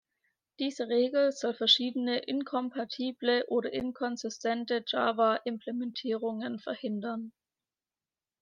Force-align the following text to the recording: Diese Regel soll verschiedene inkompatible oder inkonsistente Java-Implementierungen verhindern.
Diese 0.57 0.87
Regel 0.87 1.31
soll 1.31 1.53
verschiedene 1.53 2.17
inkompatible 2.17 3.45
oder 3.49 3.71
inkonsistente 3.71 4.83
Java-Implementierungen 4.87 6.57
verhindern. 6.57 7.31